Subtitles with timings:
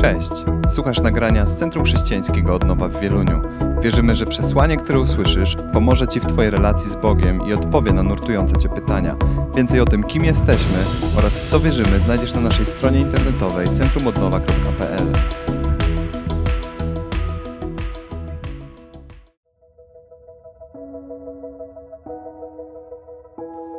[0.00, 0.30] Cześć!
[0.74, 3.40] Słuchasz nagrania z Centrum Chrześcijańskiego Odnowa w Wieluniu.
[3.82, 8.02] Wierzymy, że przesłanie, które usłyszysz, pomoże Ci w Twojej relacji z Bogiem i odpowie na
[8.02, 9.16] nurtujące Cię pytania.
[9.56, 10.78] Więcej o tym, kim jesteśmy
[11.16, 15.12] oraz w co wierzymy, znajdziesz na naszej stronie internetowej centrumodnowa.pl.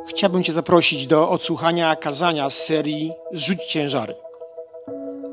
[0.08, 4.29] Chciałbym Cię zaprosić do odsłuchania kazania z serii Zrzuć ciężary.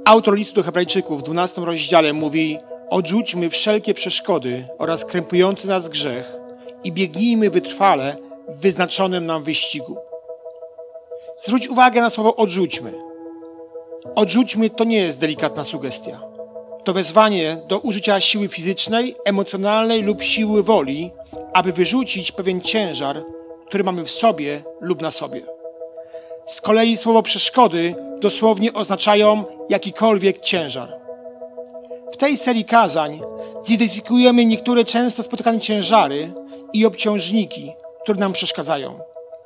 [0.08, 2.58] Autor listu Hebrajczyków w 12 rozdziale mówi:
[2.90, 6.34] Odrzućmy wszelkie przeszkody oraz krępujący nas grzech
[6.84, 8.16] i biegnijmy wytrwale
[8.50, 9.98] w wyznaczonym nam wyścigu.
[11.46, 12.94] Zwróć uwagę na słowo odrzućmy.
[14.16, 16.22] Odrzućmy to nie jest delikatna sugestia.
[16.84, 21.12] To wezwanie do użycia siły fizycznej, emocjonalnej lub siły woli,
[21.54, 23.24] aby wyrzucić pewien ciężar,
[23.68, 25.57] który mamy w sobie lub na sobie.
[26.48, 31.00] Z kolei słowo przeszkody dosłownie oznaczają jakikolwiek ciężar.
[32.14, 33.22] W tej serii kazań
[33.66, 36.32] zidentyfikujemy niektóre często spotykane ciężary
[36.74, 37.72] i obciążniki,
[38.04, 39.00] które nam przeszkadzają.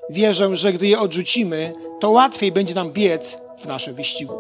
[0.10, 4.34] Wierzę, że gdy je odrzucimy, to łatwiej będzie nam biec w naszym wyścigu.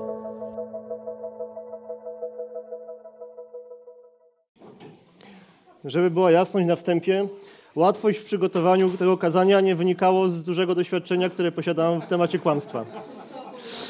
[5.85, 7.27] Żeby była jasność na wstępie,
[7.75, 12.85] łatwość w przygotowaniu tego kazania nie wynikało z dużego doświadczenia, które posiadałem w temacie kłamstwa.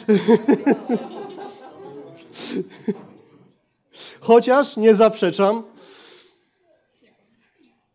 [4.19, 5.63] Chociaż nie zaprzeczam,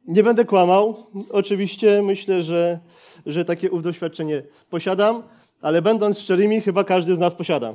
[0.06, 1.06] nie będę kłamał.
[1.30, 2.78] Oczywiście myślę, że,
[3.26, 5.22] że takie doświadczenie posiadam,
[5.62, 7.74] ale będąc szczerymi, chyba każdy z nas posiada.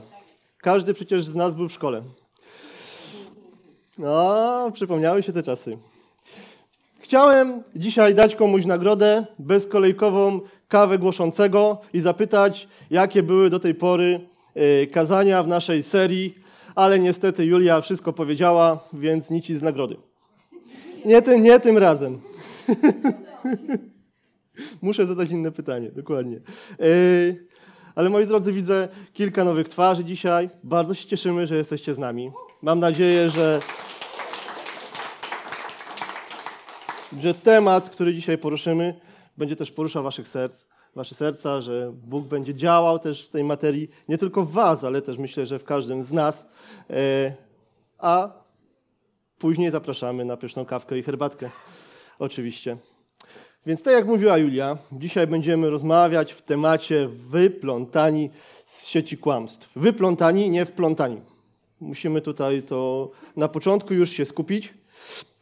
[0.58, 2.02] Każdy przecież z nas był w szkole.
[3.98, 5.78] No, przypomniały się te czasy.
[7.12, 14.20] Chciałem dzisiaj dać komuś nagrodę, bezkolejkową kawę głoszącego i zapytać, jakie były do tej pory
[14.56, 16.36] e, kazania w naszej serii,
[16.76, 19.96] ale niestety Julia wszystko powiedziała, więc nic z nagrody.
[21.06, 22.20] Nie tym, nie tym razem.
[24.82, 26.38] Muszę zadać inne pytanie, dokładnie.
[26.38, 26.42] E,
[27.96, 30.50] ale moi drodzy, widzę kilka nowych twarzy dzisiaj.
[30.64, 32.32] Bardzo się cieszymy, że jesteście z nami.
[32.62, 33.60] Mam nadzieję, że
[37.20, 38.96] że temat, który dzisiaj poruszymy,
[39.38, 43.90] będzie też poruszał waszych serc, wasze serca, że Bóg będzie działał też w tej materii,
[44.10, 46.48] nie tylko w was, ale też myślę, że w każdym z nas.
[46.90, 47.34] E,
[47.98, 48.30] a
[49.40, 51.50] później zapraszamy na pyszną kawkę i herbatkę,
[52.20, 52.78] oczywiście.
[53.66, 58.30] Więc tak jak mówiła Julia, dzisiaj będziemy rozmawiać w temacie wyplątani
[58.78, 59.70] z sieci kłamstw.
[59.76, 61.22] Wyplątani, nie wplątani.
[61.80, 64.74] Musimy tutaj to na początku już się skupić.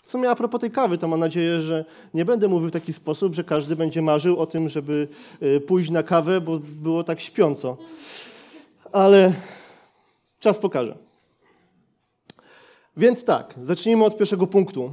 [0.10, 2.94] W sumie a propos tej kawy, to mam nadzieję, że nie będę mówił w taki
[2.94, 5.08] sposób, że każdy będzie marzył o tym, żeby
[5.42, 7.78] y, pójść na kawę, bo było tak śpiąco.
[8.92, 9.34] Ale
[10.40, 10.98] czas pokaże.
[12.98, 14.92] Więc tak, zacznijmy od pierwszego punktu.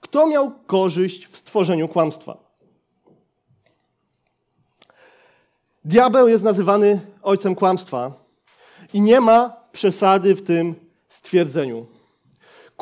[0.00, 2.36] Kto miał korzyść w stworzeniu kłamstwa?
[5.84, 8.12] Diabeł jest nazywany ojcem kłamstwa
[8.92, 10.74] i nie ma przesady w tym
[11.08, 11.93] stwierdzeniu.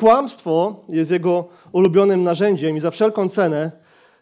[0.03, 3.71] Kłamstwo jest jego ulubionym narzędziem i za wszelką cenę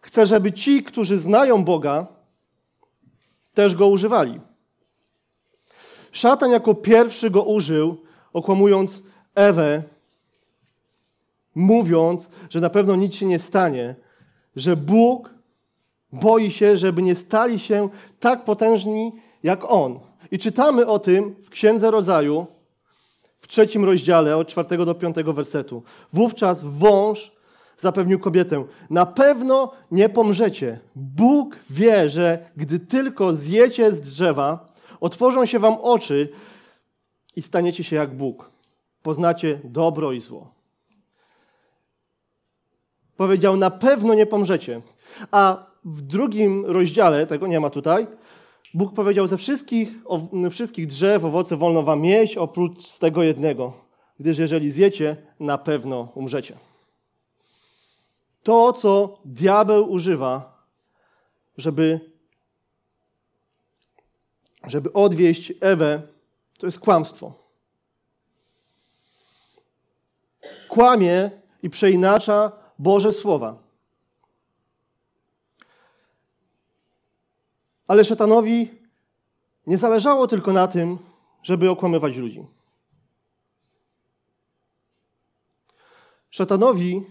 [0.00, 2.06] chce, żeby ci, którzy znają Boga,
[3.54, 4.40] też go używali.
[6.12, 7.96] Szatan jako pierwszy go użył,
[8.32, 9.02] okłamując
[9.34, 9.82] Ewę,
[11.54, 13.94] mówiąc, że na pewno nic się nie stanie,
[14.56, 15.34] że Bóg
[16.12, 17.88] boi się, żeby nie stali się
[18.18, 20.00] tak potężni jak On.
[20.30, 22.46] I czytamy o tym w Księdze Rodzaju,
[23.50, 25.82] trzecim rozdziale od czwartego do piątego wersetu.
[26.12, 27.32] Wówczas wąż
[27.78, 30.80] zapewnił kobietę: Na pewno nie pomrzecie.
[30.96, 34.66] Bóg wie, że gdy tylko zjecie z drzewa,
[35.00, 36.28] otworzą się wam oczy
[37.36, 38.50] i staniecie się jak Bóg.
[39.02, 40.54] Poznacie dobro i zło.
[43.16, 44.80] Powiedział: Na pewno nie pomrzecie.
[45.30, 48.06] A w drugim rozdziale, tego nie ma tutaj,
[48.74, 50.20] Bóg powiedział, ze wszystkich, o,
[50.50, 53.72] wszystkich drzew owoce wolno wam jeść, oprócz z tego jednego,
[54.20, 56.58] gdyż jeżeli zjecie, na pewno umrzecie.
[58.42, 60.64] To, co diabeł używa,
[61.58, 62.00] żeby,
[64.66, 66.02] żeby odwieść Ewę,
[66.58, 67.32] to jest kłamstwo.
[70.68, 71.30] Kłamie
[71.62, 73.69] i przeinacza Boże Słowa.
[77.90, 78.70] Ale szatanowi
[79.66, 80.98] nie zależało tylko na tym,
[81.42, 82.46] żeby okłamywać ludzi.
[86.30, 87.02] Szatanowi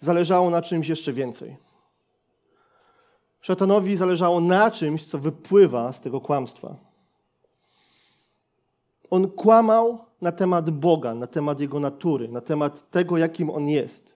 [0.00, 1.56] zależało na czymś jeszcze więcej.
[3.40, 6.76] Szatanowi zależało na czymś, co wypływa z tego kłamstwa.
[9.10, 14.14] On kłamał na temat Boga, na temat Jego natury, na temat tego, jakim On jest.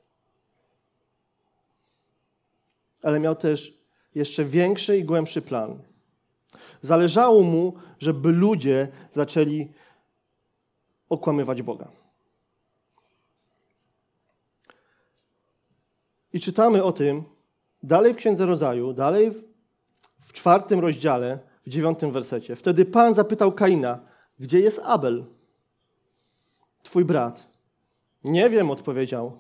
[3.03, 3.79] Ale miał też
[4.15, 5.92] jeszcze większy i głębszy plan.
[6.83, 9.69] Zależało mu, żeby ludzie zaczęli
[11.09, 11.89] okłamywać Boga.
[16.33, 17.25] I czytamy o tym
[17.83, 19.33] dalej w Księdze Rodzaju, dalej
[20.21, 22.57] w czwartym rozdziale, w dziewiątym wersecie.
[22.57, 24.01] Wtedy Pan zapytał Kaina,
[24.41, 25.25] gdzie jest Abel,
[26.83, 27.47] twój brat?
[28.25, 29.39] Nie wiem, odpowiedział.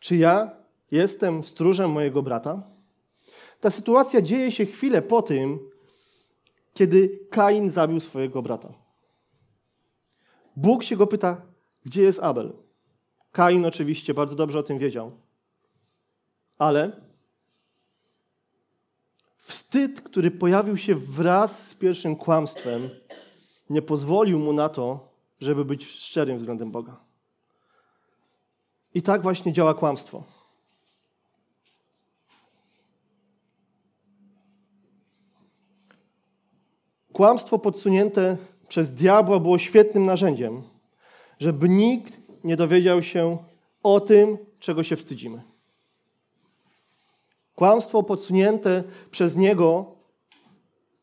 [0.00, 0.50] Czy ja
[0.90, 2.62] jestem stróżem mojego brata?
[3.60, 5.58] Ta sytuacja dzieje się chwilę po tym,
[6.74, 8.72] kiedy Kain zabił swojego brata.
[10.56, 11.42] Bóg się go pyta,
[11.84, 12.52] gdzie jest Abel?
[13.32, 15.12] Kain oczywiście bardzo dobrze o tym wiedział.
[16.58, 17.00] Ale
[19.36, 22.90] wstyd, który pojawił się wraz z pierwszym kłamstwem,
[23.70, 25.08] nie pozwolił mu na to,
[25.40, 26.96] żeby być szczerym względem Boga.
[28.94, 30.24] I tak właśnie działa kłamstwo.
[37.12, 38.36] Kłamstwo podsunięte
[38.68, 40.62] przez diabła było świetnym narzędziem,
[41.38, 43.38] żeby nikt nie dowiedział się
[43.82, 45.42] o tym, czego się wstydzimy.
[47.56, 49.94] Kłamstwo podsunięte przez niego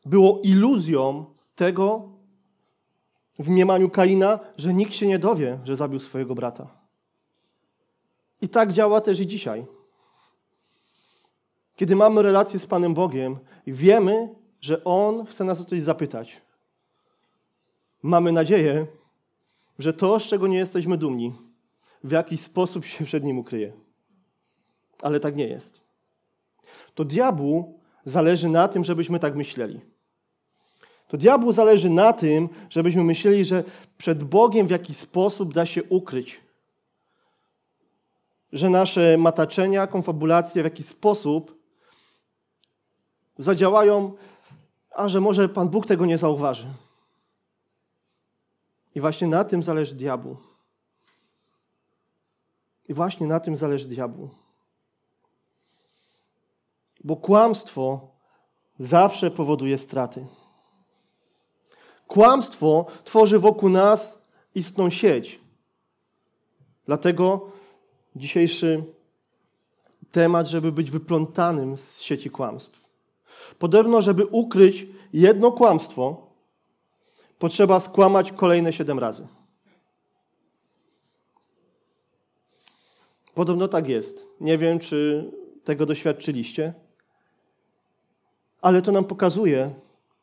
[0.06, 1.24] było iluzją
[1.56, 2.08] tego
[3.38, 6.66] w mniemaniu Kaina, że nikt się nie dowie, że zabił swojego brata.
[8.42, 9.66] I tak działa też i dzisiaj.
[11.76, 16.42] Kiedy mamy relację z Panem Bogiem wiemy, że On chce nas o coś zapytać,
[18.02, 18.86] mamy nadzieję,
[19.78, 21.34] że to, z czego nie jesteśmy dumni,
[22.04, 23.72] w jakiś sposób się przed Nim ukryje.
[25.02, 25.80] Ale tak nie jest.
[26.94, 29.80] To diabłu zależy na tym, żebyśmy tak myśleli.
[31.08, 33.64] To diabłu zależy na tym, żebyśmy myśleli, że
[33.98, 36.40] przed Bogiem w jakiś sposób da się ukryć.
[38.52, 41.60] Że nasze mataczenia, konfabulacje w jakiś sposób
[43.38, 44.12] zadziałają,
[44.90, 46.66] a że może Pan Bóg tego nie zauważy.
[48.94, 50.36] I właśnie na tym zależy diabłu.
[52.88, 54.30] I właśnie na tym zależy diabłu.
[57.04, 58.08] Bo kłamstwo
[58.78, 60.26] zawsze powoduje straty.
[62.06, 64.18] Kłamstwo tworzy wokół nas
[64.54, 65.40] istną sieć.
[66.86, 67.50] Dlatego
[68.16, 68.84] dzisiejszy
[70.12, 72.89] temat, żeby być wyplątanym z sieci kłamstw.
[73.58, 76.26] Podobno, żeby ukryć jedno kłamstwo,
[77.38, 79.26] potrzeba skłamać kolejne siedem razy.
[83.34, 84.26] Podobno tak jest.
[84.40, 85.30] Nie wiem, czy
[85.64, 86.74] tego doświadczyliście,
[88.60, 89.74] ale to nam pokazuje,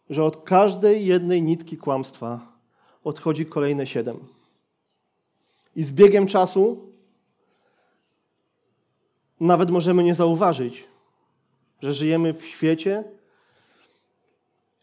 [0.09, 2.57] że od każdej jednej nitki kłamstwa
[3.03, 4.19] odchodzi kolejne siedem.
[5.75, 6.94] I z biegiem czasu
[9.39, 10.88] nawet możemy nie zauważyć,
[11.81, 13.03] że żyjemy w świecie,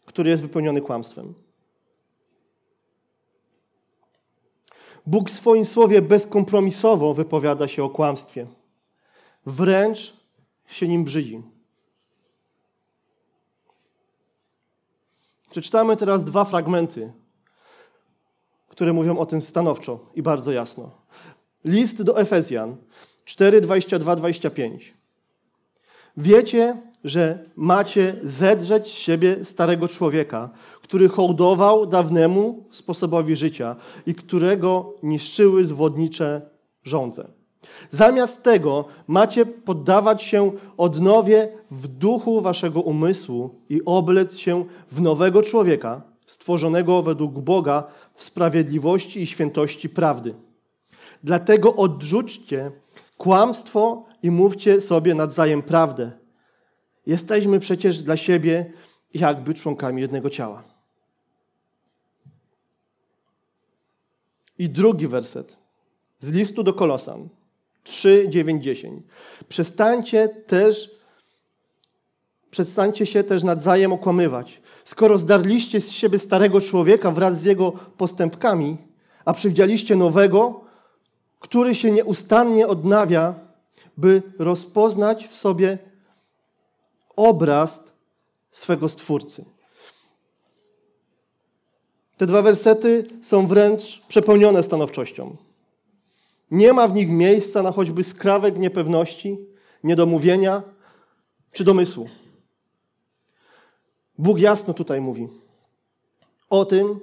[0.05, 1.33] który jest wypełniony kłamstwem.
[5.05, 8.47] Bóg w swoim słowie bezkompromisowo wypowiada się o kłamstwie.
[9.45, 10.13] Wręcz
[10.67, 11.41] się nim brzydzi.
[15.49, 17.13] Przeczytamy teraz dwa fragmenty,
[18.67, 20.91] które mówią o tym stanowczo i bardzo jasno.
[21.65, 22.77] List do Efezjan
[23.25, 24.93] 4, 22, 25.
[26.17, 30.49] Wiecie, że macie zedrzeć z siebie starego człowieka,
[30.81, 36.41] który hołdował dawnemu sposobowi życia i którego niszczyły zwodnicze
[36.83, 37.27] żądze.
[37.91, 45.41] Zamiast tego macie poddawać się odnowie w duchu waszego umysłu i oblec się w nowego
[45.41, 47.83] człowieka, stworzonego według Boga
[48.15, 50.33] w sprawiedliwości i świętości prawdy.
[51.23, 52.71] Dlatego odrzućcie
[53.17, 56.24] kłamstwo i mówcie sobie nawzajem prawdę.
[57.07, 58.73] Jesteśmy przecież dla siebie
[59.13, 60.63] jakby członkami jednego ciała.
[64.59, 65.57] I drugi werset
[66.19, 67.29] z listu do Kolosan
[67.83, 69.03] 3, 9, 10.
[69.47, 70.91] Przestańcie też,
[72.51, 74.61] przestańcie się też nawzajem okłamywać.
[74.85, 78.77] Skoro zdarliście z siebie starego człowieka wraz z jego postępkami,
[79.25, 80.61] a przywdzialiście nowego,
[81.39, 83.35] który się nieustannie odnawia,
[83.97, 85.77] by rozpoznać w sobie
[87.15, 87.83] obraz
[88.51, 89.45] swego Stwórcy.
[92.17, 95.35] Te dwa wersety są wręcz przepełnione stanowczością.
[96.51, 99.37] Nie ma w nich miejsca na choćby skrawek niepewności,
[99.83, 100.63] niedomówienia
[101.51, 102.09] czy domysłu.
[104.17, 105.27] Bóg jasno tutaj mówi
[106.49, 106.99] o tym,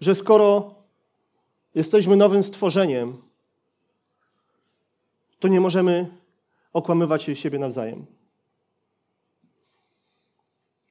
[0.00, 0.74] że skoro
[1.74, 3.22] jesteśmy nowym stworzeniem,
[5.38, 6.10] to nie możemy
[6.72, 8.06] okłamywać się siebie nawzajem.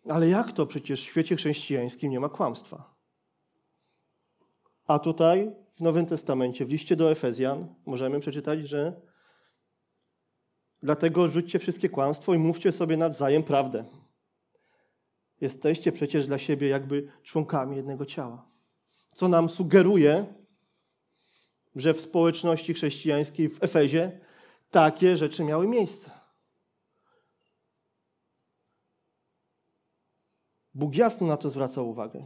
[0.10, 2.96] Ale jak to przecież w świecie chrześcijańskim nie ma kłamstwa?
[4.88, 9.02] A tutaj w Nowym Testamencie, w liście do Efezjan, możemy przeczytać, że
[10.84, 13.86] dlatego odrzućcie wszystkie kłamstwo i mówcie sobie nawzajem prawdę.
[15.42, 18.46] Jesteście przecież dla siebie jakby członkami jednego ciała.
[19.14, 20.34] Co nam sugeruje,
[21.76, 24.20] że w społeczności chrześcijańskiej w Efezie
[24.72, 26.15] takie rzeczy miały miejsce.
[30.76, 32.26] Bóg jasno na to zwraca uwagę.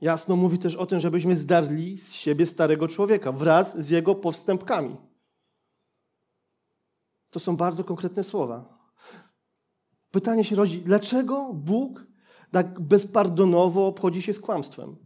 [0.00, 4.96] Jasno mówi też o tym, żebyśmy zdarli z siebie starego człowieka wraz z jego powstępkami.
[7.30, 8.78] To są bardzo konkretne słowa.
[10.10, 12.06] Pytanie się rodzi, dlaczego Bóg
[12.50, 14.96] tak bezpardonowo obchodzi się z kłamstwem?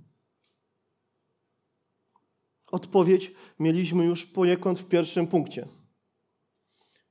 [2.67, 5.69] Odpowiedź mieliśmy już poniekąd w pierwszym punkcie.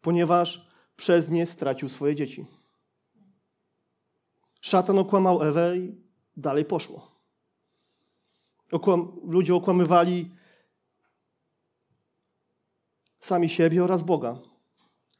[0.02, 2.59] Ponieważ przez nie stracił swoje dzieci.
[4.62, 5.96] Szatan okłamał Ewę i
[6.38, 7.12] dalej poszło.
[8.72, 10.32] Okłam, ludzie okłamywali
[13.20, 14.38] sami siebie oraz Boga.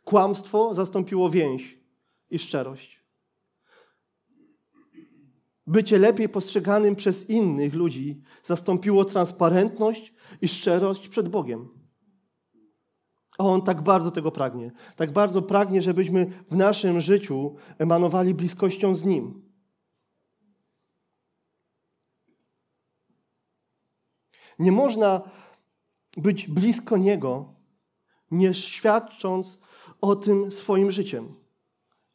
[0.04, 1.78] Kłamstwo zastąpiło więź
[2.30, 3.00] i szczerość.
[5.68, 11.79] Bycie lepiej postrzeganym przez innych ludzi zastąpiło transparentność i szczerość przed Bogiem.
[13.40, 14.72] A On tak bardzo tego pragnie.
[14.96, 19.42] Tak bardzo pragnie, żebyśmy w naszym życiu emanowali bliskością z Nim.
[24.60, 25.22] Nie można
[26.18, 27.54] być blisko Niego,
[28.32, 29.60] nie świadcząc
[30.02, 31.36] o tym swoim życiem.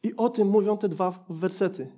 [0.03, 1.91] I o tym mówią te dwa wersety.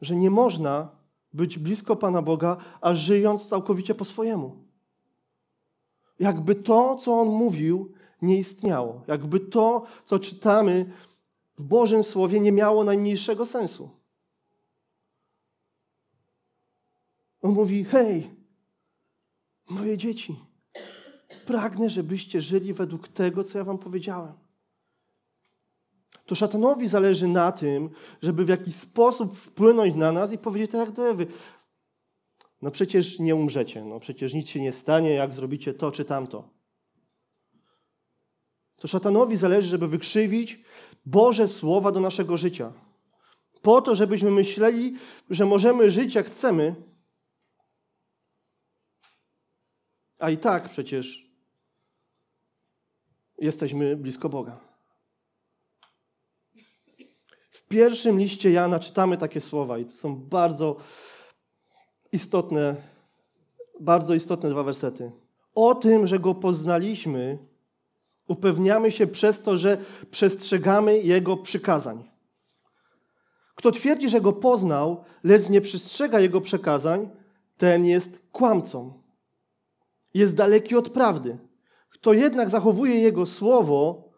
[0.00, 0.90] Że nie można
[1.32, 4.71] być blisko Pana Boga, a żyjąc całkowicie po swojemu.
[6.22, 9.02] Jakby to, co On mówił, nie istniało.
[9.06, 10.92] Jakby to, co czytamy
[11.58, 13.90] w Bożym Słowie, nie miało najmniejszego sensu.
[17.42, 18.30] On mówi: Hej,
[19.70, 20.36] moje dzieci,
[21.46, 24.42] pragnę, żebyście żyli według tego, co ja Wam powiedziałem
[26.26, 27.90] to szatanowi zależy na tym,
[28.22, 31.26] żeby w jakiś sposób wpłynąć na nas i powiedzieć tak jak do Ewy.
[32.62, 36.48] No przecież nie umrzecie, no przecież nic się nie stanie, jak zrobicie to czy tamto.
[38.76, 40.60] To szatanowi zależy, żeby wykrzywić
[41.06, 42.72] Boże słowa do naszego życia.
[43.62, 44.96] Po to, żebyśmy myśleli,
[45.30, 46.74] że możemy żyć jak chcemy,
[50.18, 51.30] a i tak przecież
[53.38, 54.72] jesteśmy blisko Boga
[57.72, 60.76] pierwszym liście Jana czytamy takie słowa i to są bardzo
[62.12, 62.76] istotne,
[63.80, 65.12] bardzo istotne dwa wersety.
[65.54, 67.38] O tym, że Go poznaliśmy,
[68.28, 69.78] upewniamy się przez to, że
[70.10, 72.04] przestrzegamy Jego przykazań.
[73.54, 77.10] Kto twierdzi, że Go poznał, lecz nie przestrzega Jego przekazań,
[77.56, 79.02] ten jest kłamcą.
[80.14, 81.38] Jest daleki od prawdy.
[81.90, 84.12] Kto jednak zachowuje Jego słowo,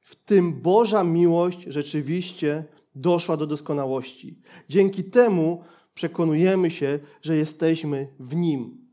[0.00, 4.38] w tym Boża miłość rzeczywiście doszła do doskonałości.
[4.68, 5.64] Dzięki temu
[5.96, 8.88] przekonujemy się, że jesteśmy w Nim.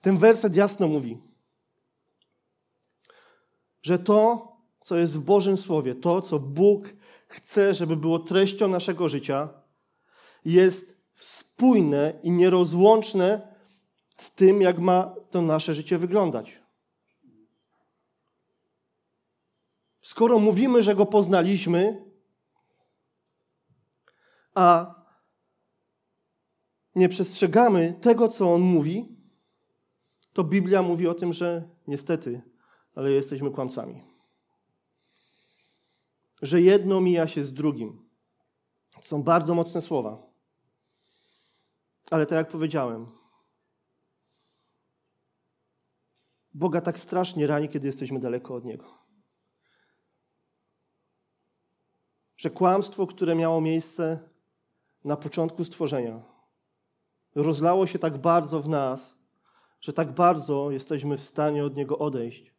[0.00, 1.18] Ten werset jasno mówi,
[3.82, 4.48] że to,
[4.80, 6.88] co jest w Bożym Słowie, to, co Bóg
[7.28, 9.48] chce, żeby było treścią naszego życia,
[10.44, 10.86] jest
[11.18, 13.56] spójne i nierozłączne
[14.16, 16.60] z tym, jak ma to nasze życie wyglądać.
[20.00, 22.04] Skoro mówimy, że Go poznaliśmy,
[24.54, 24.95] a
[26.96, 29.16] nie przestrzegamy tego, co On mówi,
[30.32, 32.42] to Biblia mówi o tym, że niestety,
[32.94, 34.02] ale jesteśmy kłamcami.
[36.42, 38.08] Że jedno mija się z drugim.
[39.02, 40.26] Są bardzo mocne słowa.
[42.10, 43.06] Ale tak jak powiedziałem,
[46.54, 48.98] Boga tak strasznie rani, kiedy jesteśmy daleko od Niego.
[52.36, 54.18] Że kłamstwo, które miało miejsce
[55.04, 56.35] na początku stworzenia
[57.42, 59.14] rozlało się tak bardzo w nas,
[59.80, 62.54] że tak bardzo jesteśmy w stanie od Niego odejść.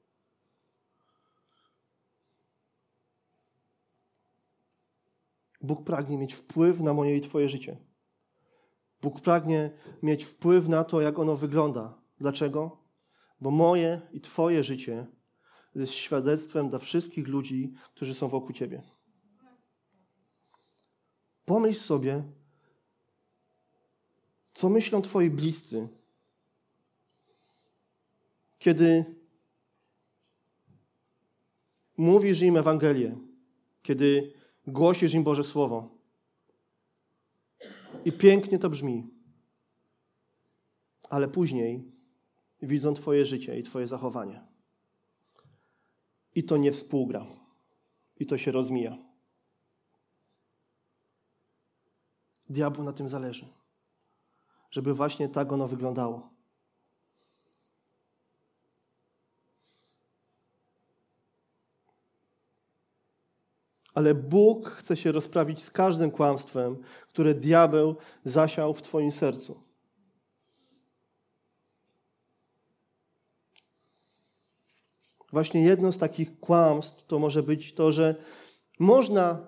[5.62, 7.78] Bóg pragnie mieć wpływ na moje i Twoje życie.
[9.02, 9.72] Bóg pragnie
[10.04, 11.98] mieć wpływ na to, jak ono wygląda.
[12.18, 12.78] Dlaczego?
[13.42, 15.08] Bo moje i Twoje życie
[15.76, 18.84] jest świadectwem dla wszystkich ludzi, którzy są wokół Ciebie.
[21.46, 22.24] Pomyśl sobie,
[24.58, 25.88] Co myślą Twoi bliscy,
[28.60, 29.06] kiedy
[31.98, 33.18] mówisz im Ewangelię,
[33.84, 34.34] kiedy
[34.68, 35.90] głosisz im Boże Słowo?
[38.06, 39.08] I pięknie to brzmi,
[41.10, 41.92] ale później
[42.62, 44.44] widzą Twoje życie i Twoje zachowanie.
[46.36, 47.28] I to nie współgra,
[48.20, 48.98] i to się rozmija.
[52.50, 53.58] Diabłu na tym zależy,
[54.72, 56.30] żeby właśnie tak ono wyglądało.
[63.94, 67.96] Ale Bóg chce się rozprawić z każdym kłamstwem, które diabeł
[68.26, 69.64] zasiał w Twoim sercu.
[75.32, 78.16] Właśnie jedno z takich kłamstw to może być to, że
[78.80, 79.48] można,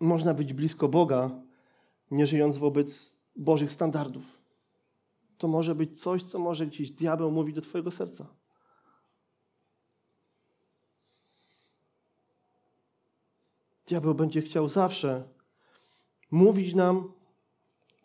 [0.00, 1.30] można być blisko Boga,
[2.10, 4.24] nie żyjąc wobec Bożych standardów.
[5.38, 8.26] To może być coś, co może gdzieś diabeł mówić do Twojego serca.
[13.86, 15.28] Diabeł będzie chciał zawsze
[16.30, 17.12] mówić nam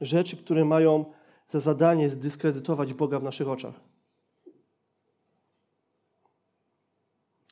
[0.01, 1.13] rzeczy, które mają
[1.51, 3.79] za zadanie zdyskredytować Boga w naszych oczach.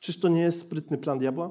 [0.00, 1.50] Czyż to nie jest sprytny plan diabła?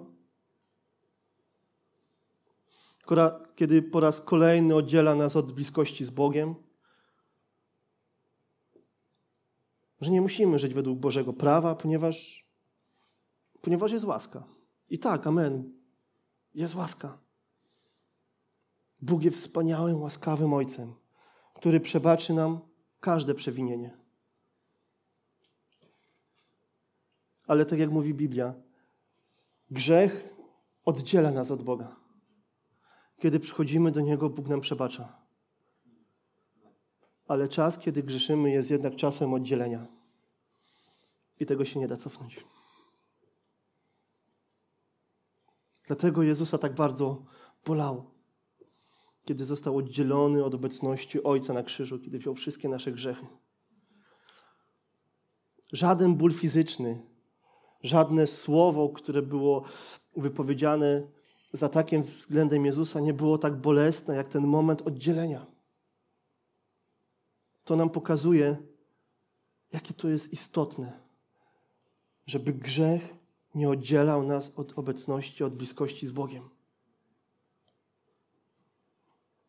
[3.55, 6.55] Kiedy po raz kolejny oddziela nas od bliskości z Bogiem,
[10.01, 12.45] że nie musimy żyć według Bożego prawa, ponieważ,
[13.61, 14.43] ponieważ jest łaska.
[14.89, 15.73] I tak, amen,
[16.55, 17.17] jest łaska.
[19.01, 20.93] Bóg jest wspaniałym, łaskawym Ojcem,
[21.53, 22.59] który przebaczy nam
[22.99, 23.97] każde przewinienie.
[27.47, 28.53] Ale tak jak mówi Biblia,
[29.71, 30.29] grzech
[30.85, 32.00] oddziela nas od Boga.
[33.21, 35.17] Kiedy przychodzimy do Niego, Bóg nam przebacza.
[37.27, 39.87] Ale czas, kiedy grzeszymy, jest jednak czasem oddzielenia.
[41.39, 42.45] I tego się nie da cofnąć.
[45.87, 47.25] Dlatego Jezusa tak bardzo
[47.65, 48.11] bolało,
[49.25, 53.25] kiedy został oddzielony od obecności Ojca na krzyżu, kiedy wziął wszystkie nasze grzechy.
[55.73, 57.05] Żaden ból fizyczny,
[57.83, 59.63] żadne słowo, które było
[60.17, 61.20] wypowiedziane
[61.53, 65.45] z atakiem względem Jezusa, nie było tak bolesne jak ten moment oddzielenia.
[67.63, 68.57] To nam pokazuje,
[69.73, 70.99] jakie to jest istotne,
[72.27, 73.15] żeby grzech
[73.55, 76.49] nie oddzielał nas od obecności, od bliskości z Bogiem.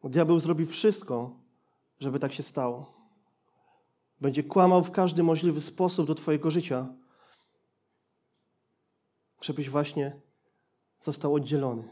[0.04, 1.36] Diabeł zrobi wszystko,
[2.00, 2.92] żeby tak się stało.
[4.20, 6.94] Będzie kłamał w każdy możliwy sposób do Twojego życia,
[9.40, 10.20] żebyś właśnie
[11.02, 11.88] został oddzielony.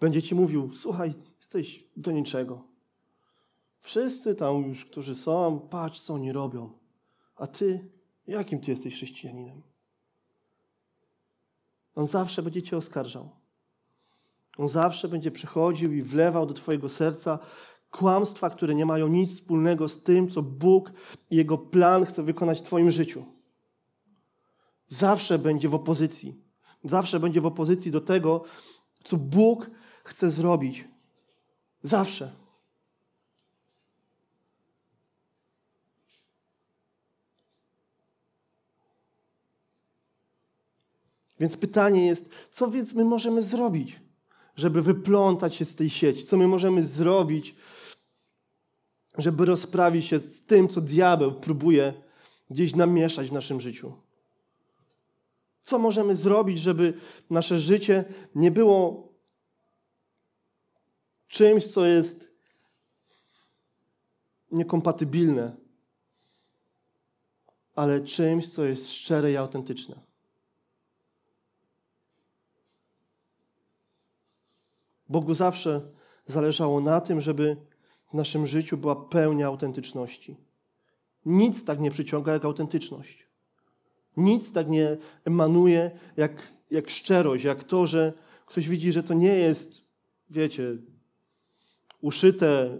[0.00, 2.64] Będzie Ci mówił: Słuchaj, jesteś do niczego.
[3.80, 6.70] Wszyscy tam już, którzy są, patrz, co oni robią.
[7.36, 7.88] A Ty,
[8.26, 9.62] jakim Ty jesteś chrześcijaninem?
[11.94, 13.28] On zawsze będzie Cię oskarżał.
[14.58, 17.38] On zawsze będzie przychodził i wlewał do Twojego serca
[17.90, 20.92] kłamstwa, które nie mają nic wspólnego z tym, co Bóg
[21.30, 23.24] i Jego plan chce wykonać w Twoim życiu.
[24.88, 26.45] Zawsze będzie w opozycji.
[26.86, 28.44] Zawsze będzie w opozycji do tego,
[29.04, 29.70] co Bóg
[30.04, 30.84] chce zrobić.
[31.82, 32.32] Zawsze.
[41.40, 44.00] Więc pytanie jest, co więc my możemy zrobić,
[44.56, 46.24] żeby wyplątać się z tej sieci?
[46.24, 47.54] Co my możemy zrobić,
[49.18, 52.02] żeby rozprawić się z tym, co diabeł próbuje
[52.50, 54.05] gdzieś namieszać w naszym życiu?
[55.66, 56.94] Co możemy zrobić, żeby
[57.30, 59.08] nasze życie nie było
[61.28, 62.30] czymś, co jest
[64.50, 65.56] niekompatybilne,
[67.74, 70.00] ale czymś, co jest szczere i autentyczne?
[75.08, 75.80] Bogu zawsze
[76.26, 77.56] zależało na tym, żeby
[78.10, 80.36] w naszym życiu była pełnia autentyczności.
[81.24, 83.25] Nic tak nie przyciąga jak autentyczność.
[84.16, 88.12] Nic tak nie emanuje jak, jak szczerość, jak to, że
[88.46, 89.82] ktoś widzi, że to nie jest,
[90.30, 90.76] wiecie,
[92.00, 92.78] uszyte.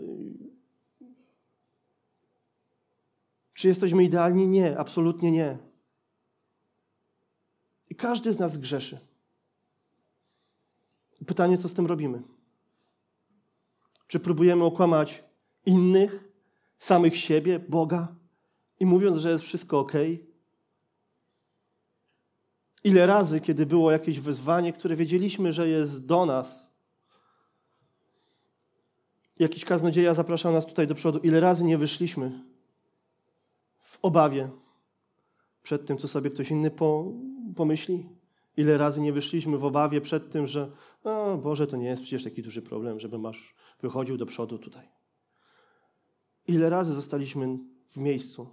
[3.55, 4.49] Czy jesteśmy idealni?
[4.49, 5.59] Nie, absolutnie nie.
[7.91, 8.99] I każdy z nas grzeszy.
[11.27, 12.23] Pytanie, co z tym robimy?
[14.07, 15.25] Czy próbujemy okłamać
[15.67, 16.25] innych,
[16.79, 18.15] samych siebie, Boga
[18.81, 19.93] i mówiąc, że jest wszystko ok?
[22.87, 26.67] Ile razy, kiedy było jakieś wyzwanie, które wiedzieliśmy, że jest do nas,
[29.39, 31.19] Jakiś kaznodzieja zapraszał nas tutaj do przodu.
[31.19, 32.45] Ile razy nie wyszliśmy
[33.83, 34.51] w obawie
[35.63, 37.13] przed tym, co sobie ktoś inny po,
[37.57, 38.09] pomyśli?
[38.57, 40.71] Ile razy nie wyszliśmy w obawie przed tym, że
[41.05, 44.89] o Boże, to nie jest przecież taki duży problem, żeby masz wychodził do przodu tutaj.
[46.47, 47.59] Ile razy zostaliśmy
[47.91, 48.47] w miejscu?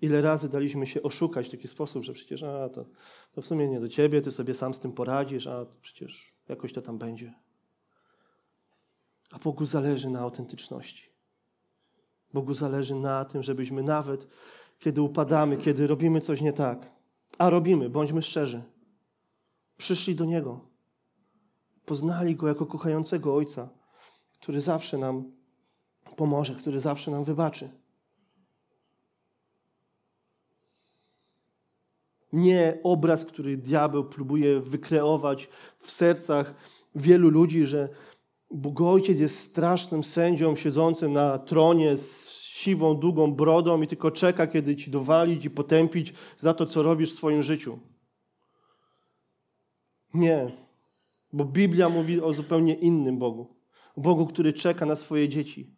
[0.00, 2.84] Ile razy daliśmy się oszukać w taki sposób, że przecież a, to,
[3.32, 6.72] to w sumie nie do ciebie, ty sobie sam z tym poradzisz, a przecież jakoś
[6.72, 7.34] to tam będzie.
[9.30, 11.10] A Bogu zależy na autentyczności.
[12.32, 14.26] Bogu zależy na tym, żebyśmy nawet,
[14.78, 16.90] kiedy upadamy, kiedy robimy coś nie tak,
[17.38, 18.62] a robimy, bądźmy szczerzy,
[19.76, 20.60] przyszli do Niego,
[21.86, 23.68] poznali Go jako kochającego Ojca,
[24.40, 25.32] który zawsze nam
[26.16, 27.70] pomoże, który zawsze nam wybaczy.
[32.36, 36.54] Nie obraz, który diabeł próbuje wykreować w sercach
[36.94, 37.88] wielu ludzi, że
[38.50, 44.46] Bóg Ojciec jest strasznym sędzią siedzącym na tronie z siwą, długą brodą i tylko czeka,
[44.46, 47.78] kiedy ci dowalić i potępić za to, co robisz w swoim życiu.
[50.14, 50.52] Nie,
[51.32, 53.56] bo Biblia mówi o zupełnie innym Bogu.
[53.96, 55.75] O Bogu, który czeka na swoje dzieci.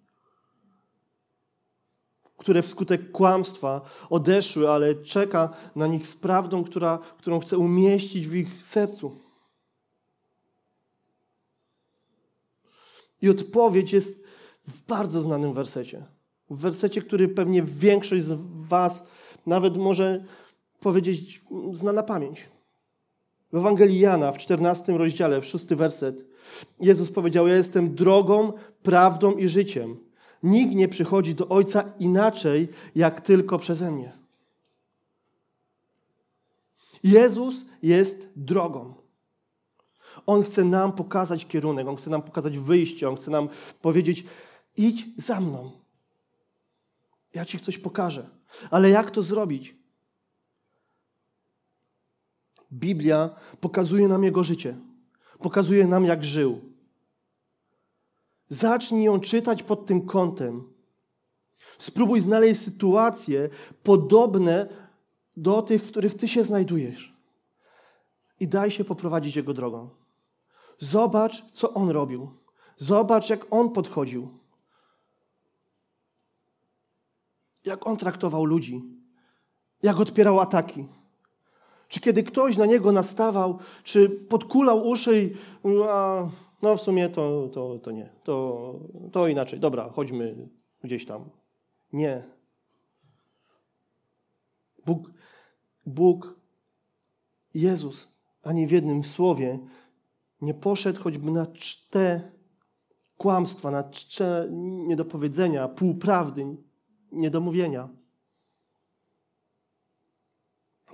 [2.38, 8.34] Które wskutek kłamstwa odeszły, ale czeka na nich z prawdą, która, którą chce umieścić w
[8.34, 9.16] ich sercu.
[13.22, 14.20] I odpowiedź jest
[14.68, 16.04] w bardzo znanym wersecie.
[16.50, 19.02] W wersecie, który pewnie większość z Was
[19.46, 20.24] nawet może
[20.80, 22.48] powiedzieć zna na pamięć.
[23.52, 26.24] W Ewangelii Jana w 14 rozdziale, w 6 werset,
[26.80, 30.07] Jezus powiedział: Ja jestem drogą, prawdą i życiem.
[30.42, 34.12] Nikt nie przychodzi do Ojca inaczej, jak tylko przeze mnie.
[37.02, 38.94] Jezus jest drogą.
[40.26, 43.48] On chce nam pokazać kierunek, On chce nam pokazać wyjście, On chce nam
[43.82, 44.24] powiedzieć:
[44.76, 45.70] idź za mną.
[47.34, 48.28] Ja Ci coś pokażę.
[48.70, 49.76] Ale jak to zrobić?
[52.72, 54.76] Biblia pokazuje nam Jego życie.
[55.38, 56.67] Pokazuje nam, jak żył.
[58.50, 60.72] Zacznij ją czytać pod tym kątem.
[61.78, 63.48] Spróbuj znaleźć sytuacje
[63.82, 64.68] podobne
[65.36, 67.16] do tych, w których Ty się znajdujesz.
[68.40, 69.90] I daj się poprowadzić Jego drogą.
[70.78, 72.30] Zobacz, co On robił.
[72.76, 74.28] Zobacz, jak On podchodził.
[77.64, 78.82] Jak On traktował ludzi.
[79.82, 80.86] Jak odpierał ataki.
[81.88, 85.36] Czy kiedy ktoś na niego nastawał, czy podkulał uszy i
[85.88, 86.28] a,
[86.62, 88.74] no w sumie to, to, to nie, to,
[89.12, 89.60] to inaczej.
[89.60, 90.48] Dobra, chodźmy
[90.84, 91.30] gdzieś tam.
[91.92, 92.22] Nie.
[94.86, 95.10] Bóg,
[95.86, 96.40] Bóg,
[97.54, 98.08] Jezus,
[98.42, 99.58] ani w jednym słowie
[100.40, 102.30] nie poszedł choćby na czte
[103.16, 104.48] kłamstwa, na czte
[104.86, 106.56] niedopowiedzenia, półprawdy,
[107.12, 107.88] niedomówienia.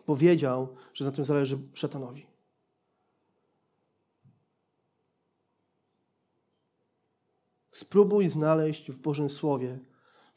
[0.07, 2.34] Powiedział, że na tym zależy szatanowi.
[7.75, 9.79] Spróbuj znaleźć w Bożym Słowie,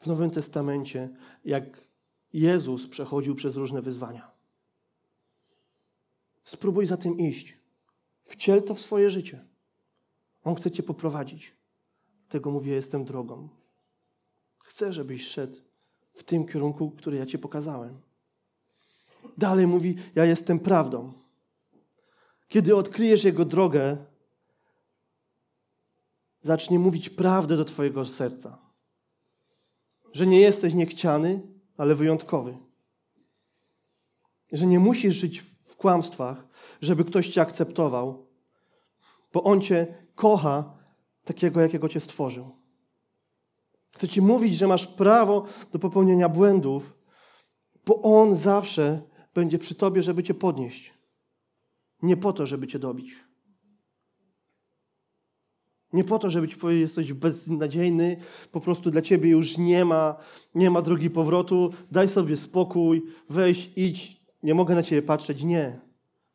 [0.00, 1.08] w Nowym Testamencie,
[1.44, 1.64] jak
[2.32, 4.30] Jezus przechodził przez różne wyzwania.
[6.44, 7.56] Spróbuj za tym iść.
[8.24, 9.44] Wciel to w swoje życie.
[10.44, 11.52] On chce Cię poprowadzić.
[12.28, 13.48] Tego mówię, jestem drogą.
[14.58, 15.56] Chcę, żebyś szedł
[16.14, 18.00] w tym kierunku, który ja Ci pokazałem.
[19.36, 21.12] Dalej mówi, ja jestem prawdą.
[22.48, 23.96] Kiedy odkryjesz Jego drogę,
[26.48, 28.58] zacznie mówić prawdę do Twojego serca.
[30.12, 31.42] Że nie jesteś niechciany,
[31.76, 32.58] ale wyjątkowy.
[34.52, 36.46] Że nie musisz żyć w kłamstwach,
[36.80, 38.26] żeby ktoś Cię akceptował,
[39.32, 40.74] bo On Cię kocha
[41.24, 42.56] takiego, jakiego Cię stworzył.
[43.90, 46.94] Chce Ci mówić, że masz prawo do popełnienia błędów,
[47.86, 49.02] bo On zawsze
[49.34, 50.94] będzie przy Tobie, żeby Cię podnieść.
[52.02, 53.27] Nie po to, żeby Cię dobić.
[55.92, 58.16] Nie po to, żeby Ci powiedzieć, jesteś beznadziejny,
[58.52, 60.16] po prostu dla Ciebie już nie ma,
[60.54, 65.42] nie ma drogi powrotu, daj sobie spokój, weź, idź, nie mogę na Ciebie patrzeć.
[65.42, 65.80] Nie.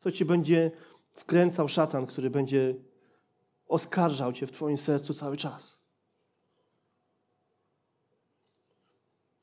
[0.00, 0.70] To Ci będzie
[1.12, 2.74] wkręcał szatan, który będzie
[3.68, 5.76] oskarżał Cię w Twoim sercu cały czas.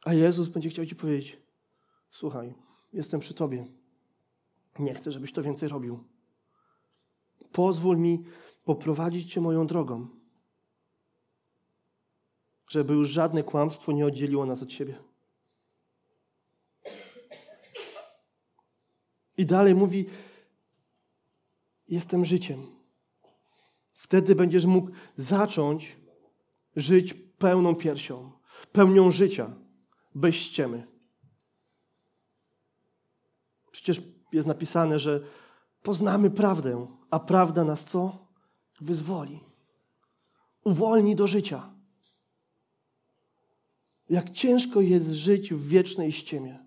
[0.06, 1.38] A Jezus będzie chciał Ci powiedzieć,
[2.12, 2.54] słuchaj,
[2.94, 3.68] jestem przy Tobie.
[4.80, 6.04] Nie chcę, żebyś to więcej robił.
[7.52, 8.24] Pozwól mi
[8.64, 10.08] poprowadzić Cię moją drogą,
[12.68, 15.04] żeby już żadne kłamstwo nie oddzieliło nas od siebie.
[19.38, 20.06] I dalej mówi:
[21.88, 22.68] Jestem życiem.
[23.94, 25.98] Wtedy będziesz mógł zacząć
[26.76, 28.32] żyć pełną piersią,
[28.72, 29.56] pełnią życia,
[30.16, 30.88] bez ściemy.
[33.72, 35.22] Przecież jest napisane, że
[35.84, 38.28] poznamy prawdę, a prawda nas co?
[38.82, 39.40] Wyzwoli.
[40.64, 41.74] Uwolni do życia.
[44.10, 46.60] Jak ciężko jest żyć w wiecznej ściemie.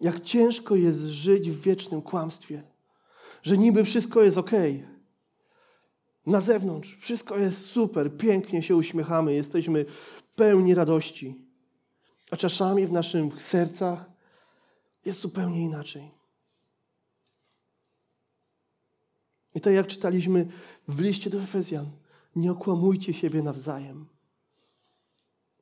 [0.00, 2.62] Jak ciężko jest żyć w wiecznym kłamstwie.
[3.42, 4.50] Że niby wszystko jest ok.
[6.26, 9.84] Na zewnątrz wszystko jest super, pięknie się uśmiechamy, jesteśmy
[10.36, 11.34] pełni radości.
[12.30, 14.04] A czasami w naszych sercach
[15.04, 16.15] jest zupełnie inaczej.
[19.56, 20.46] I tak jak czytaliśmy
[20.88, 21.90] w liście do Efezjan,
[22.36, 24.06] nie okłamujcie siebie nawzajem.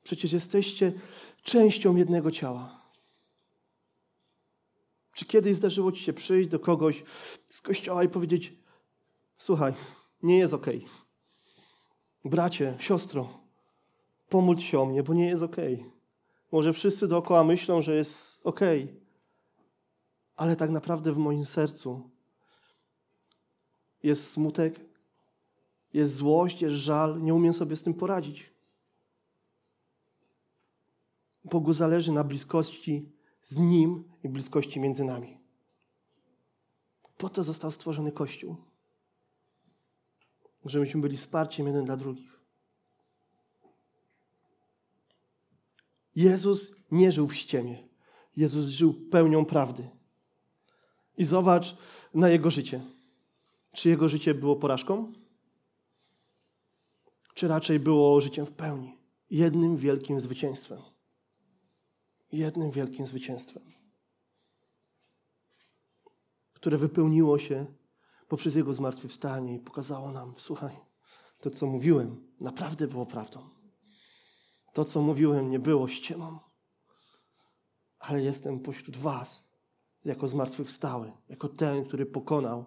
[0.03, 0.93] Przecież jesteście
[1.43, 2.81] częścią jednego ciała.
[5.13, 7.03] Czy kiedyś zdarzyło ci się przyjść do kogoś
[7.49, 8.53] z kościoła i powiedzieć:
[9.37, 9.73] Słuchaj,
[10.23, 10.67] nie jest ok.
[12.25, 13.29] Bracie, siostro,
[14.29, 15.57] pomódl się o mnie, bo nie jest ok.
[16.51, 18.59] Może wszyscy dookoła myślą, że jest ok,
[20.35, 22.14] ale tak naprawdę w moim sercu
[24.05, 24.79] jest smutek,
[25.93, 28.49] jest złość, jest żal, nie umiem sobie z tym poradzić.
[31.43, 33.11] Bogu zależy na bliskości
[33.49, 35.37] z Nim i bliskości między nami.
[37.17, 38.55] Po to został stworzony Kościół.
[40.65, 42.39] Żebyśmy byli wsparciem jeden dla drugich.
[46.15, 47.87] Jezus nie żył w ściemie.
[48.37, 49.89] Jezus żył pełnią prawdy.
[51.17, 51.77] I zobacz
[52.13, 52.94] na Jego życie.
[53.75, 55.13] Czy Jego życie było porażką?
[57.33, 58.97] Czy raczej było życiem w pełni?
[59.29, 60.79] Jednym wielkim zwycięstwem
[62.35, 63.63] jednym wielkim zwycięstwem,
[66.53, 67.65] które wypełniło się
[68.27, 70.75] poprzez Jego zmartwychwstanie i pokazało nam, słuchaj,
[71.39, 73.49] to co mówiłem naprawdę było prawdą.
[74.73, 76.39] To co mówiłem nie było ściemą,
[77.99, 79.43] ale jestem pośród was
[80.05, 82.65] jako zmartwychwstały, jako ten, który pokonał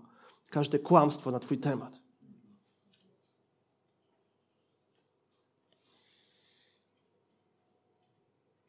[0.51, 1.99] każde kłamstwo na Twój temat.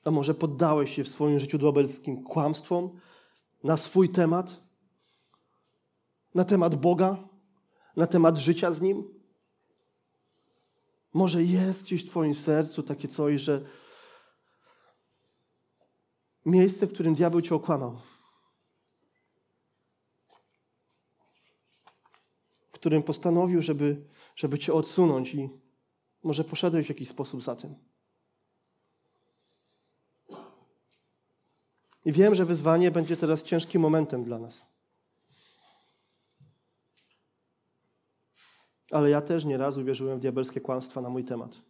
[0.03, 2.99] A może poddałeś się w swoim życiu diabelskim kłamstwom
[3.63, 4.61] na swój temat?
[6.35, 7.17] Na temat Boga?
[7.95, 9.19] Na temat życia z Nim?
[11.13, 13.65] Może jest gdzieś w Twoim sercu takie coś, że
[16.45, 17.97] miejsce, w którym diabeł Cię okłamał,
[22.79, 24.01] którym postanowił, żeby,
[24.35, 25.49] żeby Cię odsunąć i
[26.23, 27.75] może poszedłeś w jakiś sposób za tym.
[32.05, 34.65] I wiem, że wyzwanie będzie teraz ciężkim momentem dla nas.
[38.91, 41.61] Ale ja też nieraz uwierzyłem w diabelskie kłamstwa na mój temat.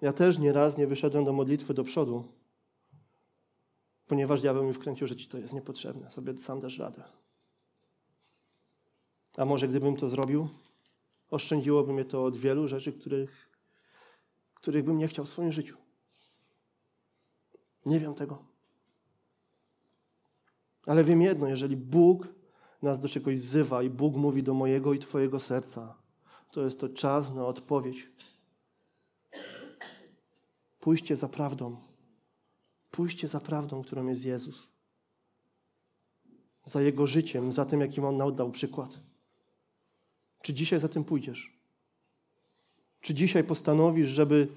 [0.00, 2.24] Ja też nieraz nie wyszedłem do modlitwy do przodu,
[4.06, 7.02] ponieważ diabeł mi wkręcił, że ci to jest niepotrzebne, sobie sam dasz radę.
[9.36, 10.48] A może gdybym to zrobił,
[11.30, 13.50] oszczędziłoby mnie to od wielu rzeczy, których,
[14.54, 15.76] których bym nie chciał w swoim życiu.
[17.86, 18.44] Nie wiem tego.
[20.86, 22.28] Ale wiem jedno, jeżeli Bóg
[22.82, 25.94] nas do czegoś wzywa i Bóg mówi do mojego i Twojego serca,
[26.50, 28.10] to jest to czas na odpowiedź.
[30.80, 31.76] Pójście za prawdą.
[32.90, 34.68] Pójście za prawdą, którą jest Jezus.
[36.64, 39.09] Za Jego życiem, za tym, jakim On nam dał przykład.
[40.42, 41.60] Czy dzisiaj za tym pójdziesz?
[43.00, 44.48] Czy dzisiaj postanowisz, żeby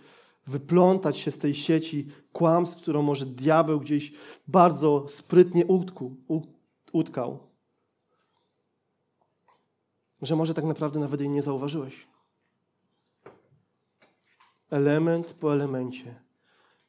[0.48, 4.14] wyplątać się z tej sieci kłamstw, którą może diabeł gdzieś
[4.48, 5.66] bardzo sprytnie
[6.92, 7.40] utkał.
[10.22, 12.08] Że może tak naprawdę nawet jej nie zauważyłeś.
[14.70, 16.16] Element po elemencie,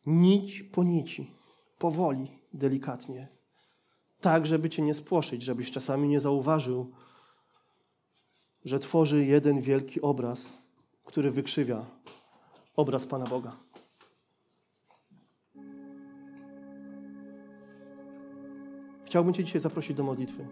[0.06, 1.30] nić po nici,
[1.78, 3.28] powoli, delikatnie.
[4.20, 6.92] Tak, żeby cię nie spłoszyć, żebyś czasami nie zauważył,
[8.64, 10.52] że tworzy jeden wielki obraz,
[11.04, 11.84] który wykrzywia
[12.76, 13.56] obraz Pana Boga.
[19.04, 20.46] Chciałbym Cię dzisiaj zaprosić do modlitwy.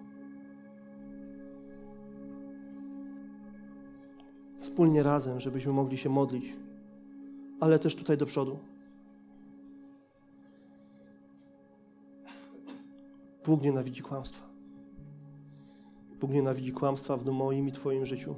[4.61, 6.53] Wspólnie razem, żebyśmy mogli się modlić,
[7.61, 8.59] ale też tutaj do przodu.
[13.45, 14.52] Bóg nienawidzi kłamstwa.
[16.23, 18.35] Bóg nienawidzi kłamstwa w moim i Twoim życiu.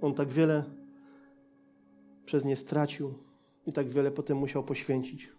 [0.00, 0.64] On tak wiele
[2.24, 3.14] przez nie stracił
[3.66, 5.32] i tak wiele potem musiał poświęcić,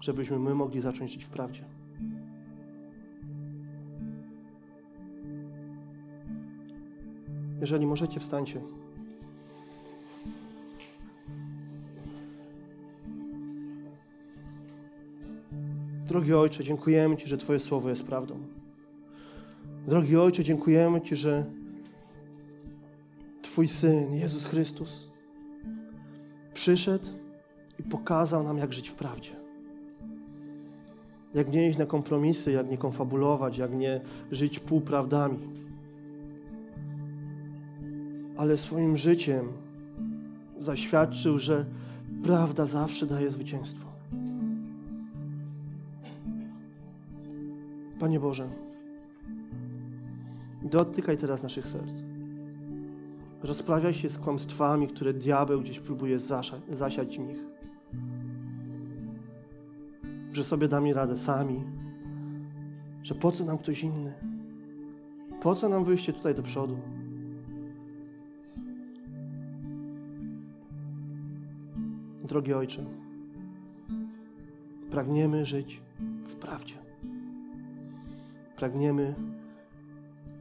[0.00, 1.64] żebyśmy my mogli zacząć żyć w prawdzie.
[7.60, 8.60] Jeżeli możecie, wstańcie.
[16.06, 18.38] Drogi Ojcze, dziękujemy Ci, że Twoje słowo jest prawdą.
[19.88, 21.44] Drogi Ojcze, dziękujemy Ci, że
[23.42, 25.08] Twój Syn, Jezus Chrystus,
[26.54, 27.06] przyszedł
[27.78, 29.30] i pokazał nam, jak żyć w prawdzie.
[31.34, 34.00] Jak nie iść na kompromisy, jak nie konfabulować, jak nie
[34.32, 35.38] żyć półprawdami.
[38.36, 39.52] Ale swoim życiem
[40.58, 41.64] zaświadczył, że
[42.22, 43.85] prawda zawsze daje zwycięstwo.
[48.06, 48.48] Panie Boże,
[50.62, 51.92] dotykaj teraz naszych serc.
[53.42, 57.44] Rozprawiaj się z kłamstwami, które diabeł gdzieś próbuje zasza- zasiać w nich.
[60.32, 61.64] Że sobie damy radę sami.
[63.02, 64.12] Że po co nam ktoś inny?
[65.42, 66.78] Po co nam wyjście tutaj do przodu?
[72.24, 72.84] Drogi Ojcze,
[74.90, 75.82] pragniemy żyć
[76.26, 76.85] w prawdzie.
[78.56, 79.14] Pragniemy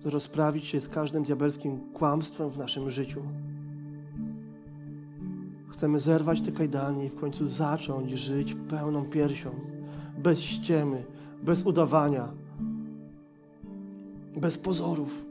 [0.04, 3.22] rozprawić się z każdym diabelskim kłamstwem w naszym życiu.
[5.70, 9.52] Chcemy zerwać te kajdany i w końcu zacząć żyć pełną piersią,
[10.18, 11.04] bez ściemy,
[11.44, 12.28] bez udawania,
[14.38, 15.26] bez pozorów.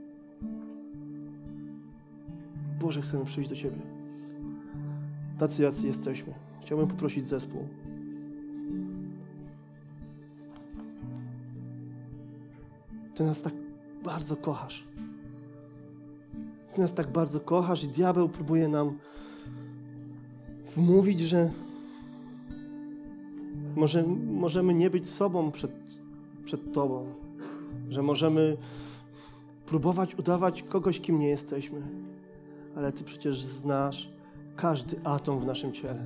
[2.80, 3.80] Boże, chcemy przyjść do Ciebie.
[5.38, 6.34] Tacy jacy jesteśmy.
[6.62, 7.68] Chciałbym poprosić zespół.
[13.14, 13.54] Ty nas tak
[14.04, 14.84] bardzo kochasz.
[16.74, 18.98] Ty nas tak bardzo kochasz i diabeł próbuje nam
[20.76, 21.50] wmówić, że
[23.76, 25.72] może, możemy nie być sobą przed,
[26.44, 27.06] przed Tobą,
[27.88, 28.56] że możemy
[29.66, 31.82] próbować udawać kogoś, kim nie jesteśmy,
[32.76, 34.08] ale Ty przecież znasz
[34.56, 36.04] każdy atom w naszym ciele.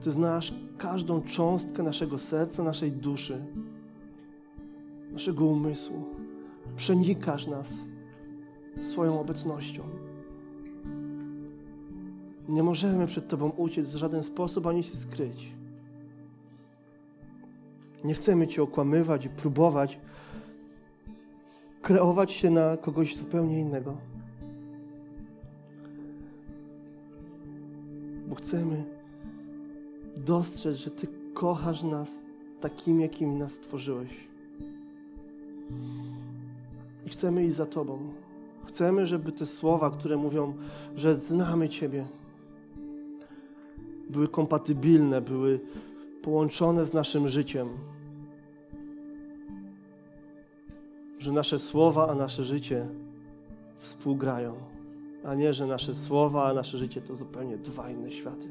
[0.00, 3.44] Ty znasz każdą cząstkę naszego serca, naszej duszy,
[5.16, 6.04] naszego umysłu.
[6.76, 7.68] Przenikasz nas
[8.82, 9.82] swoją obecnością.
[12.48, 15.52] Nie możemy przed Tobą uciec w żaden sposób ani się skryć.
[18.04, 19.98] Nie chcemy Cię okłamywać i próbować
[21.82, 23.96] kreować się na kogoś zupełnie innego.
[28.28, 28.84] Bo chcemy
[30.16, 32.08] dostrzec, że Ty kochasz nas
[32.60, 34.26] takim, jakim nas stworzyłeś.
[37.06, 37.98] I chcemy iść za Tobą.
[38.66, 40.54] Chcemy, żeby te słowa, które mówią,
[40.96, 42.06] że znamy Ciebie,
[44.10, 45.60] były kompatybilne, były
[46.22, 47.68] połączone z naszym życiem.
[51.18, 52.86] Że nasze słowa, a nasze życie
[53.78, 54.54] współgrają,
[55.24, 58.48] a nie, że nasze słowa, a nasze życie to zupełnie dwa inne światy.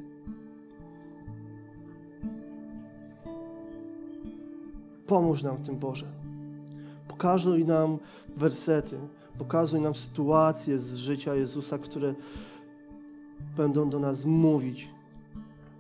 [5.07, 6.24] Pomóż nam w tym, Boże.
[7.15, 7.97] Pokazuj nam
[8.37, 8.97] wersety,
[9.37, 12.15] pokazuj nam sytuacje z życia Jezusa, które
[13.57, 14.89] będą do nas mówić,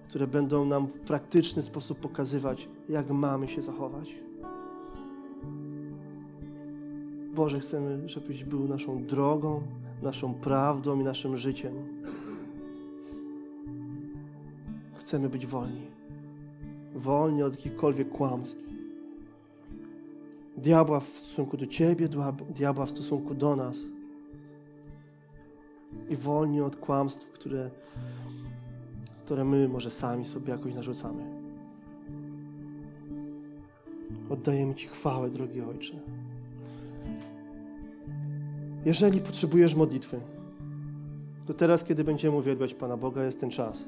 [0.09, 4.15] które będą nam w praktyczny sposób pokazywać, jak mamy się zachować.
[7.33, 9.61] Boże, chcemy, żebyś był naszą drogą,
[10.01, 11.73] naszą prawdą i naszym życiem.
[14.99, 15.87] Chcemy być wolni.
[16.95, 18.64] Wolni od jakichkolwiek kłamstw
[20.57, 22.09] diabła w stosunku do Ciebie,
[22.49, 23.77] diabła w stosunku do nas.
[26.09, 27.69] I wolni od kłamstw, które,
[29.25, 31.23] które my może sami sobie jakoś narzucamy.
[34.29, 35.93] Oddajemy Ci chwałę, drogi Ojcze.
[38.85, 40.19] Jeżeli potrzebujesz modlitwy,
[41.45, 43.87] to teraz, kiedy będziemy uwielbiać Pana Boga, jest ten czas.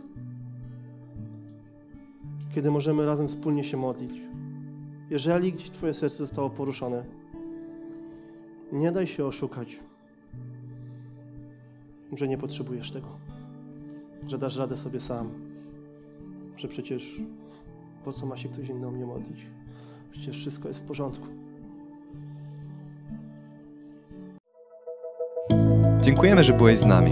[2.56, 4.22] Kiedy możemy razem wspólnie się modlić.
[5.10, 7.04] Jeżeli gdzieś Twoje serce zostało poruszone,
[8.72, 9.80] nie daj się oszukać,
[12.14, 13.08] że nie potrzebujesz tego,
[14.28, 15.30] że dasz radę sobie sam,
[16.58, 17.22] że przecież
[18.06, 19.48] po co ma się ktoś inny o mnie modlić?
[20.12, 21.28] Przecież wszystko jest w porządku.
[26.02, 27.12] Dziękujemy, że byłeś z nami.